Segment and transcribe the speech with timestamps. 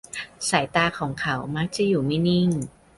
[0.49, 2.49] สายตาของเขามักจะอยู่ไม่นิ่ง